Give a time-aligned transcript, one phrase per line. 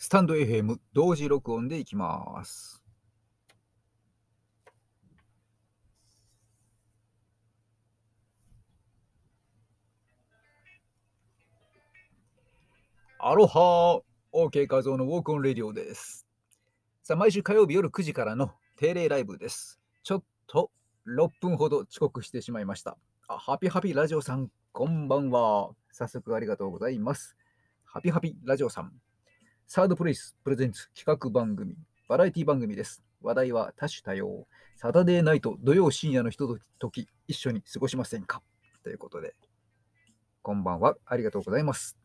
[0.00, 2.80] スタンド FM 同時録音でいきます。
[13.18, 16.28] アロハー !OK 画像のウォークオンレディオです。
[17.02, 19.80] さあ、毎週火曜日夜9時からの定例ライブです。
[20.04, 20.70] ちょっと
[21.08, 22.96] 6分ほど遅刻してしまいました。
[23.26, 25.70] あハピハピラジオさん、こんばんは。
[25.90, 27.36] 早速ありがとうございます。
[27.84, 28.92] ハピハピラジオさん。
[29.70, 31.76] サードプレイスプレゼンツ企画番組、
[32.08, 33.02] バラエティ番組です。
[33.20, 34.46] 話題は多種多様。
[34.76, 38.40] サタデーナイト土曜深夜のひととき一緒に過ごしませんか？
[38.82, 39.34] ということで、
[40.40, 40.96] こんばんは。
[41.04, 41.98] ありがとうございます。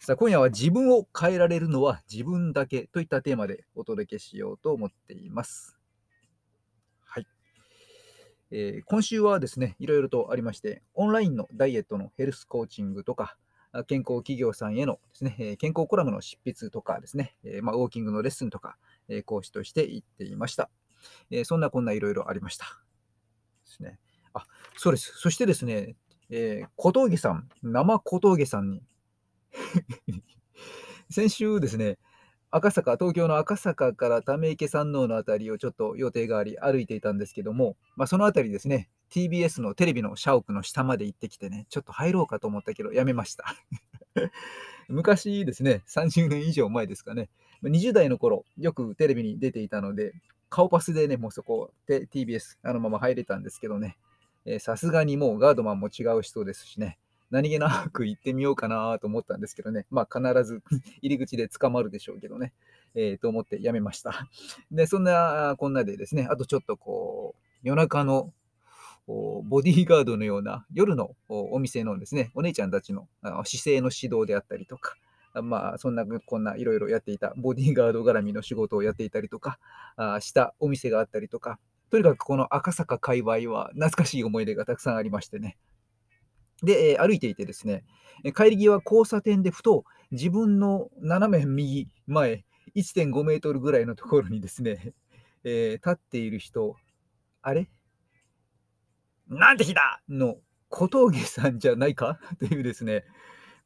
[0.00, 5.78] さあ、今夜は自分を変えられるのは自分だけといったテーマでお届けしようと思っています。
[7.04, 7.26] はい。
[8.50, 13.36] えー今週はですね、いろいろとありまして、オンラインのダイエットのヘルスコーチングとか、
[13.86, 18.76] 健康企業さんへのですね、健康コラムの執筆とかですね、まあ、ウォーキングのレッスンとか、
[19.26, 20.70] 講師として行っていました。
[21.44, 22.66] そんなこんないろいろありました。
[22.66, 22.70] で
[23.64, 23.98] すね。
[24.34, 24.44] あ、
[24.76, 25.12] そうです。
[25.16, 25.96] そしてですね、
[26.30, 28.82] えー小峠さん、生小峠さんに、
[31.10, 31.98] 先週ですね、
[32.52, 43.44] 赤坂、東京の赤坂から溜池山王のあたりをちょっと予定があり歩いていたんですけども、まあ、そのあたりですね、TBS のテレビの社屋の下まで行ってきてね、ちょっと入ろうかと思ったけど、やめました。
[44.88, 47.28] 昔ですね、30年以上前ですかね、
[47.62, 50.14] 20代の頃、よくテレビに出ていたので、
[50.48, 53.96] 顔パスでね、もうそこで TBS、あのまま入れたんですけどね、
[54.58, 56.98] さすがにもうガードマンも違う人ですしね、
[57.30, 60.62] 何気なく行ってみようかなと思ったんですけどね、まあ必ず
[61.02, 62.52] 入り口で捕まるでしょうけどね、
[62.94, 64.28] えーと思ってやめました。
[64.72, 68.32] で、そんなこんなでですね、あとちょっとこう、夜中の
[69.44, 74.96] ボディーガードのような夜のお店のですね、お姉ちゃんたちの姿勢の指導であったりとか、
[75.42, 79.58] まあ、そんなこんないろいろやっていた、ボディーガード絡みの仕事をやっていたりとか、
[79.96, 81.58] あしたお店があったりとか、
[81.90, 85.56] とにかくこの赤坂界隈は懐かしい思い出がたくさんありましてね。
[86.62, 87.84] で、歩いていてですね、
[88.36, 92.44] 帰り際交差点でふと自分の斜め右前
[92.76, 94.92] 1.5メートルぐらいのところにですね、
[95.42, 96.76] えー立っている人、
[97.42, 97.68] あれ？
[99.30, 100.36] なんて日だの
[100.68, 102.18] 小峠さんじゃないか？
[102.38, 103.04] というですね、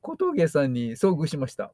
[0.03, 1.73] 小峠さんに遭遇しました。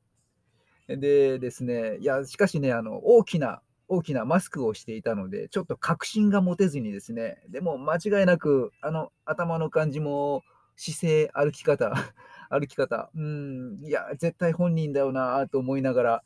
[0.89, 10.43] でですね、いや、しかしね、あの大きな、大きなマスクをしていたので、ちょっと確信が持てずにですね、でも間違いなく、あの頭の感じも、
[10.77, 11.93] 姿勢、歩き方、
[12.49, 16.25] 歩き方、うん、いや、絶対本人だよなと思いながら、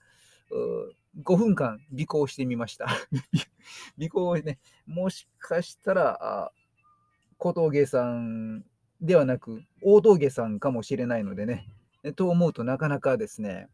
[1.23, 2.87] 5分間尾行してみました。
[4.01, 6.53] 尾行をね、もしかしたら、あ
[7.45, 8.65] 小峠さん
[9.03, 11.69] ではなく、大峠さんかもしれないのでね、
[12.17, 13.69] と思うとなかなかですね、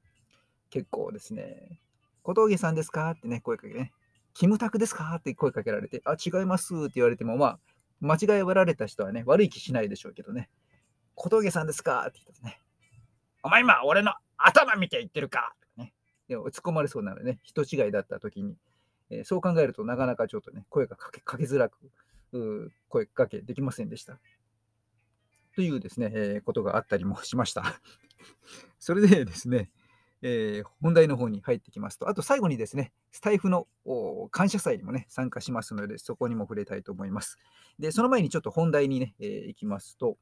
[0.71, 1.81] 結構ですね、
[2.25, 3.13] 小峠さんですか？
[3.13, 3.93] ってね、声かけね、
[4.35, 5.15] キムタクですか？
[5.21, 7.59] って声かけられて、あ、違いますって言われても、まあ、
[8.01, 10.51] 間違えられた人はね、悪い気しないでしょうけどね、
[11.15, 12.05] 小峠さんですか？
[12.09, 12.61] って言ったね、
[13.45, 15.53] お前今、俺の頭見て言ってるか？
[15.77, 15.93] ね、
[16.27, 18.57] でも突っ込まれそうなのでね、人違いだった時に、
[19.11, 21.79] えーそう考えるとなかなかちょっとね、声がかけづらく、
[22.89, 24.19] 声かけできませんでした。
[25.55, 27.81] というですね、えーことがあったりもしました。
[28.79, 29.71] それでですね、
[30.23, 33.67] えー本題の方に入ってきますと、あと最後にですね、スタイフの
[34.31, 37.39] 感謝祭にもね、参加しますので、そこにも触れたいと思います。
[37.79, 40.19] で、その前にちょっと本題にね、えー行きますと、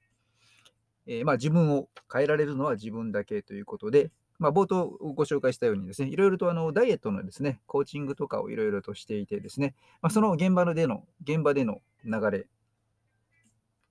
[1.07, 12.47] えーまあ、自分を変えられるのは自分だけということで、まあ、冒頭ご紹介したようにですね、いろいろとあのダイエットのですね、コーチングとかをいろいろとしていてですね、まあ、その現場での、現場での流れ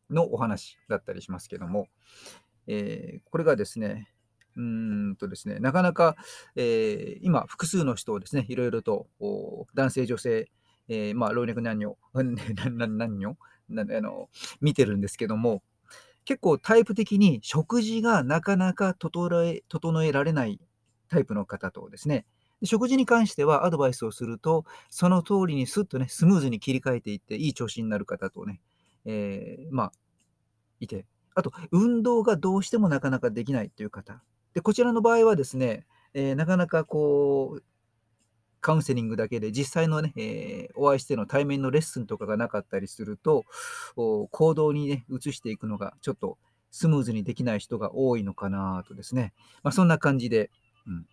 [0.09, 1.87] のお話だったりしますけども、
[2.67, 4.09] えーこれがですね、
[4.55, 6.15] うんとですね、なかなか、
[6.55, 9.07] えー今、複数の人をですね、いろいろと
[9.75, 10.49] 男性、女性、
[10.87, 13.37] えーまあ、老若男女、 なな男女
[13.69, 14.29] あの
[14.61, 15.61] 見てるんですけども、
[16.27, 20.59] 結構タイプ的に食事がなかなか整え整えられない
[21.07, 22.25] タイプの方とですね、
[22.63, 28.59] 食事に関してはアドバイスをすると、その通りにスッとね、スムーズに切り替えていって、いい調子になる方とね、
[29.05, 29.91] えーまあ、
[30.81, 34.21] いて、あと、運動がどうしてもなかなかできないという方。
[34.53, 37.63] で、こちらの場合はですね、えーなかなかこう、
[38.67, 43.45] カウンセリングだけで実際のね、えーお会いしての対面のレッスンとかがなかったりすると、
[43.95, 46.37] 行動にね、移していくのがちょっと
[46.69, 49.33] スムーズにできない人が多いのかなとですね。
[49.63, 50.51] まあ、そんな感じで、
[50.85, 51.05] うん。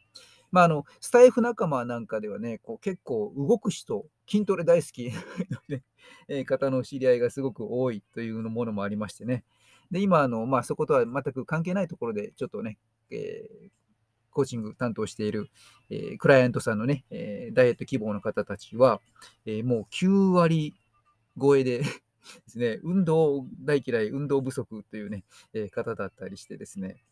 [0.50, 5.08] まあ、あの、スタイフ仲間なんかではね、こう結構動く人、筋トレ大好き
[5.50, 5.84] のね、
[6.26, 9.44] え方の知り合いがすごく多いというものもありましてね。
[9.92, 12.78] で、今、あの、まあ、そことは全く関係ないところで、ちょっとね、
[13.10, 13.83] えー
[14.34, 15.48] コーチング担当している、
[15.88, 19.00] えー、クライアントさんのね、えー、ダイエット希望の方たちは、
[19.46, 20.74] えー、もう9割
[21.40, 21.88] 超えで で
[22.48, 27.02] すね、運動大嫌い、運動不足というね、え方だったりしてですね、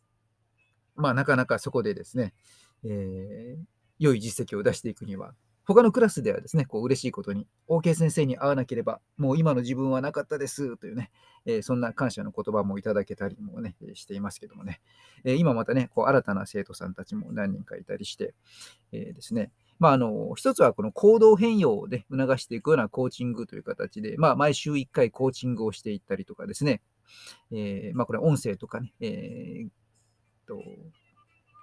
[0.96, 2.32] まあ、なかなかそこでですね、
[2.82, 3.58] え、
[3.98, 11.10] 良い実績を出していくには、他のクラスではですね、こう嬉しいことに、OK 先生に会わなければ、もう今の自分はなかったですというね、
[11.46, 14.80] えー、そんな感謝の言葉もいただけたりもね、していますけどもね、
[15.24, 18.34] えー、今またね、こう新たな生徒さんたちも何人かいたりして、
[18.90, 26.82] えー、ですね、まあ、あの、一つはこの行動変容を、促していくようなコーチングという形で、まあ、毎週1回コーチングをしていったりとかですね、
[27.52, 29.68] え、まあ、これ音声とかね、えー、
[30.46, 30.62] と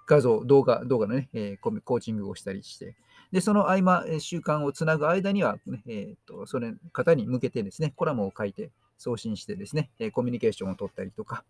[0.08, 2.96] 画像、動画、動画のね、え、コーチングをしたりして、
[3.32, 11.44] で、その合間、習慣をつなぐ間には、ね、えー、と、それ方に向けてですね、コラムを書いて送信してですね、コミュニケーションを取ったりとか、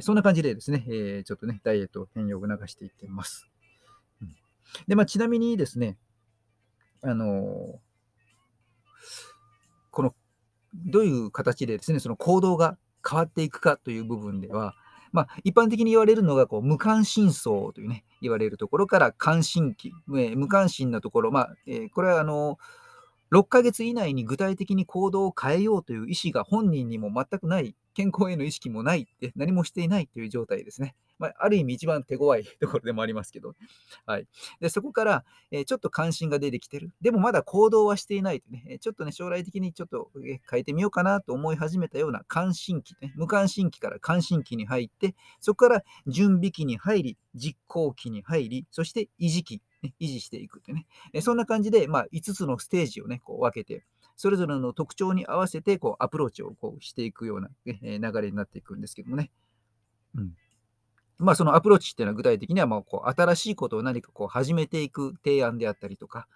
[0.00, 3.48] そんな感じでですね、えちょっとね、ダイエットを変容を促していってます。
[4.86, 5.96] で、まあ、ちなみにですね、
[7.02, 7.78] あの
[9.90, 10.14] この、
[10.74, 12.76] どういう形でですね、その行動が
[13.08, 14.74] 変わっていくかという部分では、
[15.12, 22.58] まあ、一般的に言われるのがこう無関心層というね、言われるところから関心期、無関心なところ、まあえー、これはあの
[23.32, 30.94] 6ヶ月以内に具体的に行動を変えようという意思が本人にも全くない、健康への意識もないって、何もしていないという状態ですね。
[31.18, 33.56] まあ、ある意味一番手強いところでもありますけど、
[34.06, 34.28] はい、
[34.60, 53.84] でそこから、えー、ちょっと関心が出てきてる、でもまだ行動はしていないとね、ちょっとね、将来的にちょっと変えてみようかなと思い始めたような関心期、ね、無関心期から関心期に入って、そこから準備期に入り、実行期に入り、そして維持期、ね、維持していくってね、えそんな感じで、まあ、5つのステージをね、こう分けて、
[54.18, 59.30] それぞれの特徴に合わせてこうアプローチをこうしていくような、ね、流れになっていくんですけどもね。
[60.14, 60.32] うん
[61.20, 66.28] まあ、そのアプローチっていうのは具体的にはもうこう新しいことを何かこう始めていく提案であったりとか、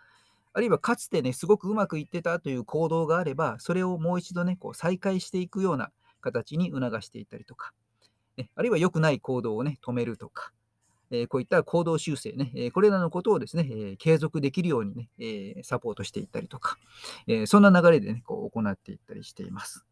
[0.54, 5.90] あるいはかつてね、すごくうまくいってたという行動があれば、それをもう一度ね、こう再開していくような
[6.20, 7.72] 形に促していったりとか、
[8.36, 10.52] ね、あるいは良くない行動をね、止めるとか、
[11.12, 16.78] え、こういった行動修正ね、え、これらのことをですね、え、継続できるようにね、えサポートしていったりとか、
[17.26, 19.84] えそんな流れでね、こう行っていったりしています。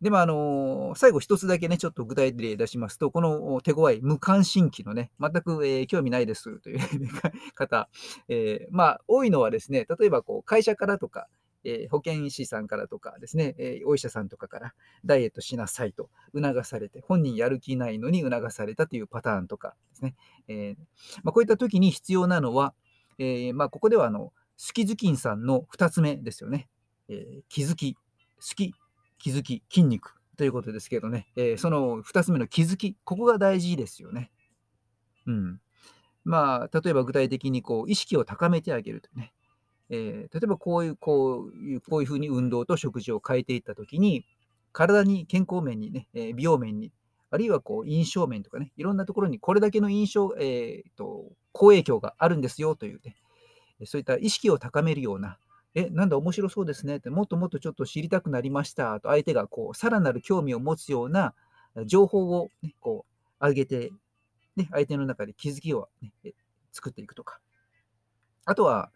[0.00, 6.78] でも、あの最後一つだけね、ちょっと具体例出しますと、この手強い無関心期のね、全く、え、興味ないですという
[7.54, 7.88] 方、
[8.28, 11.28] え、まあ、多いのはですね、例えばこう会社からとか、
[11.64, 14.74] えー、保健師さんからとかですね、えお医者さんとかから
[15.04, 20.14] ダイエットしなさいと促されて、本人やる気ないのに促されたというパターンとかですね。
[20.48, 20.76] え
[21.22, 22.74] まあ、こういった時に必要なのは、
[23.18, 26.68] えまあ、ここではあの、スキズキンさんの2つ目ですよね。
[27.08, 28.00] え気づき、好
[28.54, 28.74] き、
[29.18, 34.30] 気づき、筋肉ということですけどね、え、その2つ目の気づき、ここが大事ですよね。
[35.26, 35.60] うん。
[36.24, 39.33] まあ、例えば具体的にこう意識を高めてあげるとね、
[39.90, 44.24] えー、例えばこういう、こういう、こういうふうに運動と食事を変えていったときに、
[44.72, 46.92] 体に健康面にね、えー、美容面に、
[47.30, 53.16] あるいはこう印象面とかね、いろんなところにこれだけの印象、えーと、好影響があるんですよというね、
[53.86, 55.38] そういった意識を高めるような、
[55.74, 61.34] え、なんだ面白そうですねって、もっともっとちょっと知りたくなりましたと、相手がこう、さらなる興味を持つような
[61.86, 63.04] 情報をね、こ
[63.40, 63.90] う、上げて、
[64.56, 66.12] ね、相手の中で気づきを、ね、
[66.72, 67.40] 作っていくとか。
[68.44, 68.92] あとは、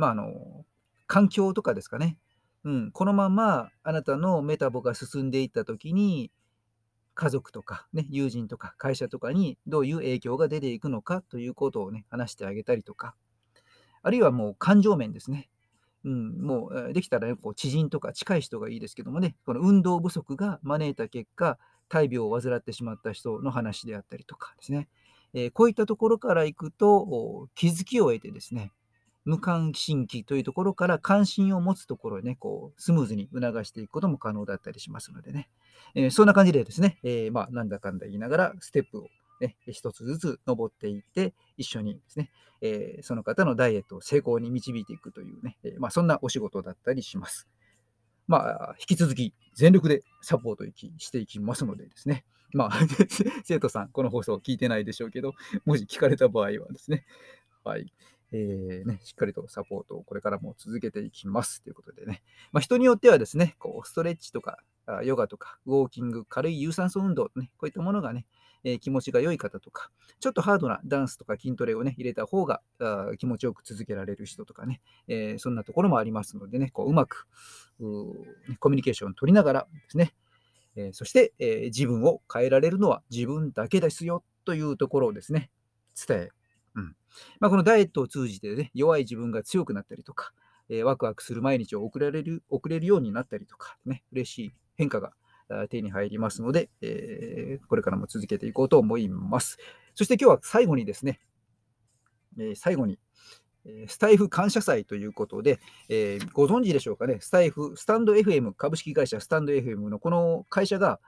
[0.00, 0.64] まあ、あの、
[1.06, 2.16] 環境とかですかね。
[2.64, 6.32] うん、このままあなたのメタボが進んでいったときに、
[7.14, 13.14] 家族とか、ね、友人とか会社とかにどういう影響が出ていくのかということをね、話してあげたりとか、
[14.02, 15.50] あるいはもう感情面ですね。
[16.04, 21.58] うん、もうできたら、ね、こう知人とか近い人がいいですけどもね、この運動不足が招いた結果、
[21.90, 24.88] 大病を患ってしまった人の話であったりとかですね、
[25.34, 28.72] えー、こういったところからいくと、気づきを得てですね、
[29.24, 35.48] 無関心期というところから関心を持つところへね、こうスムーズに促していくことも可能だったりしますのでね、
[35.94, 39.08] えー、そんな感じでですね、えー、まあ、なんだかんだ言いながらステップを
[39.40, 47.48] ね、一つずつ登っていって、一緒にですね、えー、その方のダイエットを成功に導いていくというね、え、まあ、そんなお仕事だったりします。
[48.28, 50.64] まあ、引き続き全力でサポート
[50.98, 52.70] していきますのでですね、まあ、
[53.44, 55.32] 生徒さん、この放送聞いてないでしょうけど、
[55.64, 57.04] もし聞かれた場合はですね、
[57.64, 57.92] はい、
[58.32, 61.62] えー、ね、しっかりとサポートをこれからも続けていきます。
[61.62, 62.22] ということでね、
[62.52, 64.58] まあ、人によってはですね、こうストレッチとか、
[65.04, 68.26] ヨガとか、ウォーキング、軽い有酸素運動、ね、こういったものがね、
[68.64, 77.26] えー、気持ちが良い方とか、ちょっとハードなダンスとか筋トレをね、入れた方があ気持ちよく続けられる人とかね、えー、そんなところもありますのでね、こううまく
[78.58, 80.12] コミュニケーションを取りながらですね、
[80.76, 85.50] え、そして、え、自分を変えられるのは自分だけですよというところをですね、
[86.06, 86.28] 伝え、
[87.40, 90.32] まあ、このダイエットを通じて、ね、弱い自分が強くなったりとか、
[90.68, 95.12] えー、ワクワクする毎日を送られる送れるようになったりとか、ね、嬉しい変化が
[95.68, 99.58] 手に入りますので、えー、これからも続けていこうと思います。
[99.94, 101.20] そして今日は最後にですね、
[102.38, 102.98] えー、最後に、
[103.88, 105.58] スタイフ感謝祭ということで、
[105.90, 110.98] えー、ご存知でしょうかね、スタイフ、スタンド FM、株式会社スタンド FM のこの会社が、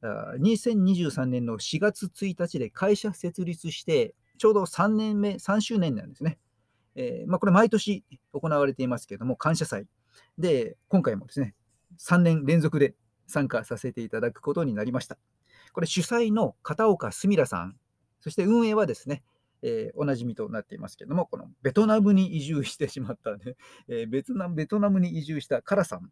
[0.00, 6.38] 2023年の4月1日で会社設立して、ちょうど3年目、3周年なんですね。
[6.94, 9.86] えー、まあ、これ毎年行われていますけれども、感謝祭。
[10.38, 11.54] で、今回もですね、
[11.98, 12.94] 3年連続で
[13.26, 15.18] 参加させていただくことになりました。
[15.72, 17.76] これ主催の片岡すみらさん、
[18.20, 19.22] そして運営はですね、
[19.62, 23.56] えー、おなじみとなっていますけれども、このベトナムに移住してしまったね、
[23.88, 26.10] えー、ベトナムベトナムに移住したカラさん、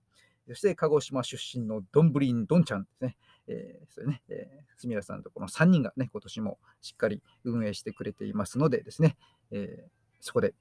[0.48, 3.16] そして鹿児島出身のドンブリン・ドンちゃんですね、
[3.48, 9.16] えー、それね、えー、すみらさんとこの3人がね、今年もしっかり運営してくれていますのでですね、
[9.50, 10.54] えー、そこで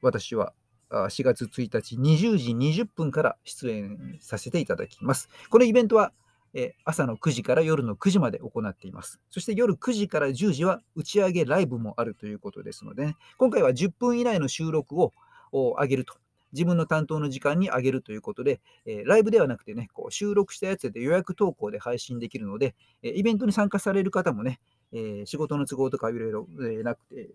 [0.00, 0.52] 私は
[0.90, 5.28] 4月1日20時20分から出演させていただきます。
[5.48, 6.12] このイベントは
[6.54, 9.20] え朝の9時から夜の9時まで行っています。
[9.30, 15.14] そして夜9時から10時は打ち上げライブもあるということですので、ね、今回は10分以内の収録を
[15.52, 16.14] 上げると。
[16.52, 24.60] 自分の担当の時間に上げるということで、えライブではなくてね、こう収録したやつで予約投稿で配信できるので、えイベントに参加される方もね、
[24.92, 26.46] え仕事の都合とかいろいろ
[26.82, 27.30] なくて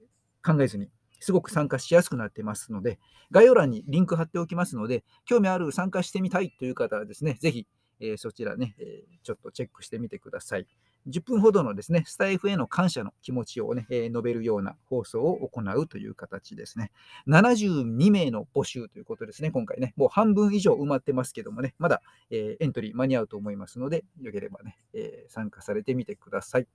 [0.46, 3.00] 考えずに、すごく参加しやすくなってますので、
[3.32, 7.68] 概要欄にリンク貼っておきますので、興味ある参加してみたいという方はですね、ぜひ
[8.00, 10.68] え、そちらね、え、ちょっとチェックしてみてください。
[11.08, 16.92] 10分ほどのですね、スタイフへの感謝の気持ちをね、えー、述べるような放送を行うという形ですね。
[17.28, 19.94] 72名の募集ということですね、今回ね。
[19.96, 26.68] もう半分以上埋まってますけどもね、まだ、えー、エントリー間に合うと思いますので、よければね、えー、参加されてみてください。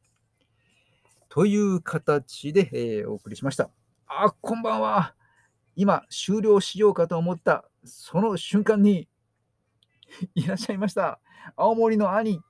[1.29, 3.71] という形で、えー、お送りしました。
[4.07, 5.14] あ、こんばんは。
[5.76, 9.09] 今、終了しようかと思った、その瞬間に、
[10.35, 11.21] いらっしゃいました。
[11.57, 12.43] 青森の兄。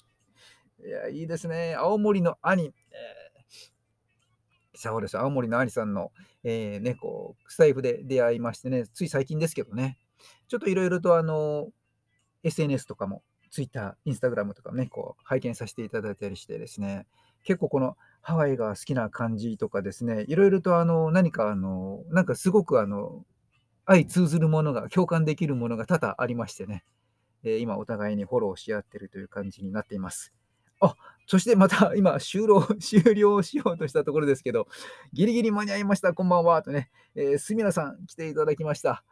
[0.85, 1.75] いや、いいですね。
[1.77, 2.67] 青森の兄。
[2.67, 2.73] え、
[4.75, 5.19] そうです。
[5.19, 6.11] 青森の兄さんの、
[6.43, 9.99] えー、ね、こう、スタイフで出会いましてね、つい最近ですけどね、
[10.49, 11.69] ちょっといろいろとあの、
[12.43, 17.07] SNS とかも、Twitter、Instagram とかね、こう、拝見させていただいたりしてですね、
[17.45, 23.25] 結構このハワイが好きな感じとかですね、いろいろとあの、何かあの、なんかすごくあの、
[23.87, 26.85] 相通ずるものが、共感できるものが多々ありましてね、
[27.45, 30.33] え今お互いにフォローし合ってるという感じになっています。
[30.83, 30.97] あ、
[31.27, 34.69] そしてまた 今終了、 終了しようとしたところですけど、
[35.13, 39.05] ギリギリ間に合いました、こんばんは、とね、えー、すみらさん来ていただきました。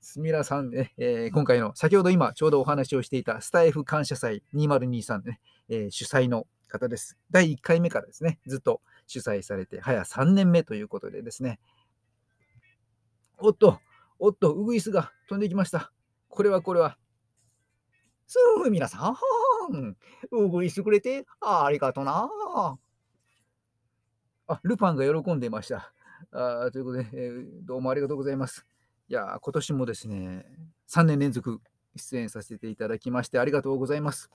[0.00, 7.18] すみらさんね、えー、今回の先ほど今ちょうどお話をしていたスタイフ感謝祭2023ね、えー、主催の方です。
[7.32, 11.58] 第1回目からですね、ずっと主催されて、早3年目ということでですね、
[13.38, 13.80] おっと、
[14.20, 15.92] おっと、ウグイスが飛んできました。
[16.28, 16.96] これはこれは、
[18.26, 19.16] すぐ皆さん、
[20.30, 22.28] うぐいしてくれてありがとな。
[24.48, 25.92] あ、ルパンが喜んでいました。
[26.32, 28.66] あということで、えー、どうもありがとうございます。
[29.08, 30.46] いや、今年もですね、
[30.88, 31.60] 3年連続
[31.96, 34.30] 出演させていただきましてありがとうございます。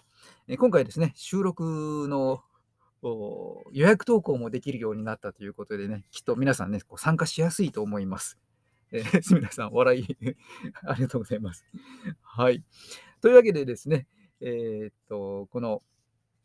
[0.48, 2.44] えー、今回ですね、収録の
[3.72, 8.38] 予約投稿もできるようになったということでね、きっと皆さんね、こう参加しやすいと思います。
[8.92, 10.18] えー、すみません、笑い
[10.86, 11.66] ありがとうございます。
[12.22, 12.64] はい。
[13.20, 14.08] というわけでですね、
[14.44, 15.82] えー、っと、この、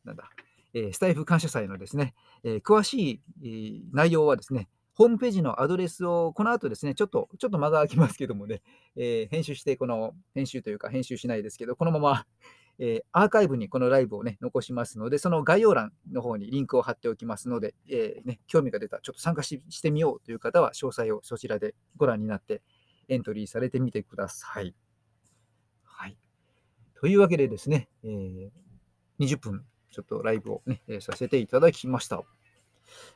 [0.04, 0.30] なんだ、
[0.72, 2.14] え、スタイフ感謝祭のですね、
[2.44, 8.62] え、詳しい、内容はですね、ホームページのアドレスをこの後ですね、ちょっと、ちょっと間が空きますけどもね、
[8.96, 12.26] え編集して、この、編集というか編集しないですけど、このまま、
[12.80, 22.62] えアーカイブにこのライブをね、残しますので、その概要欄の方にリンクを貼っておきますので、えね、興味が出た、ちょっと参加してみようという方は、詳細をそちらでご覧になって
[23.08, 24.74] エントリーされてみてください。
[27.00, 28.50] というわけでですね、えー、
[29.20, 32.16] 20分ちょっとライブをね、え、させていただきました。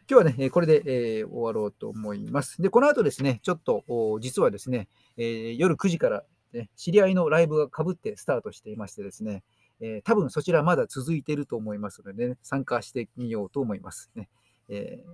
[0.08, 2.62] 今日はね、これで、えー、終わろうと思います。
[2.62, 3.84] で、この後ですね、ちょっと
[4.20, 9.42] 実はですね、えー、夜9時から、ね、知り合いのライブがかぶってスタートしていましてですね、
[9.80, 14.12] えー、多分そちらまだ続いていると思いますので、ね、参加してみようと思います。
[14.14, 14.28] ね
[14.68, 15.12] えー、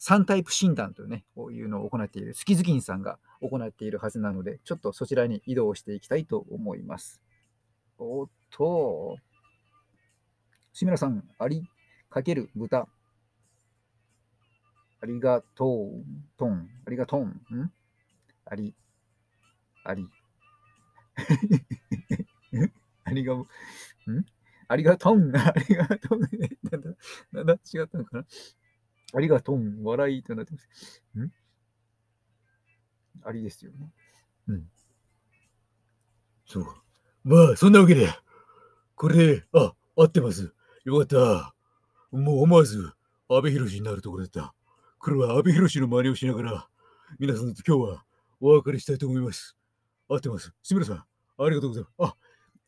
[0.00, 7.20] 3タイプ診断という,、ね、こういうのを行っている、スキズキンさんが行っているはずなので、ちょっとそちらに移動していきたいと思います。
[7.98, 9.16] おっと、
[10.72, 11.64] 志村さん、あり
[12.10, 12.88] かける豚。
[15.00, 16.04] ありがとう、
[16.36, 16.68] とん。
[16.86, 17.28] ありがとん。
[17.28, 17.72] ん？
[18.46, 18.74] あり、
[19.84, 20.08] あり。
[23.04, 23.46] ありが、ん？
[24.66, 25.36] ありがとん。
[25.36, 26.20] ありがとん。
[26.20, 26.90] なんだ、
[27.32, 28.24] なんだ違ったのかな？
[29.14, 29.82] ありがとん。
[29.84, 31.02] 笑いとなってます。
[31.18, 31.30] ん？
[33.22, 33.92] ありですよね。
[34.48, 34.70] うん。
[36.46, 36.83] そうか。
[37.24, 38.08] まあ、そんなわけで、
[38.94, 40.52] これで、あ、合ってます。
[40.84, 41.54] よかった。
[42.12, 42.92] もう思わず、
[43.30, 44.54] 阿部寛になるところだった。
[44.98, 46.68] これは阿部寛の真似をしながら、
[47.18, 48.04] 皆さんと今日は
[48.40, 49.56] お別れしたいと思います。
[50.06, 50.52] 合ってます。
[50.62, 52.12] 志村さん、ありがとうございます。
[52.12, 52.16] あ、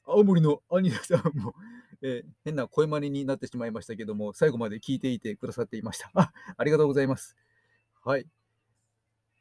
[0.07, 1.55] 青森の兄さんも、
[2.01, 6.11] えー、変な声真似になってしまいましたけども、最後まで聞いていてくださっていました。
[6.15, 7.37] あありがとうございます。
[8.03, 8.27] はい。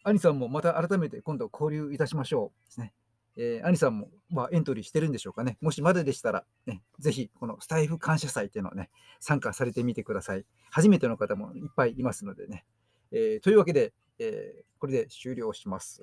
[0.04, 2.68] 兄さんもまた改めて今度交流いたしましょう。
[2.68, 2.94] ですね。
[3.38, 5.58] えー、兄さんも、まあ、エントリーしてるんでしょうかね。
[5.62, 8.90] もしまだでしたら、ね、ぜひ、このスタイフ感謝祭っていうのをね、
[9.20, 10.46] 参加されてみてください。
[10.72, 12.66] 初めての方もいっぱいいますのでね。
[13.12, 16.02] えー、というわけで、えー、これで終了します。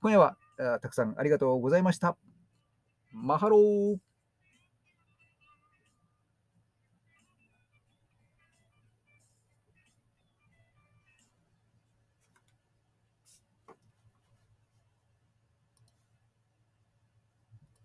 [0.00, 0.36] 今夜は
[0.80, 2.16] たくさんありがとうございました。
[3.12, 3.96] マハロー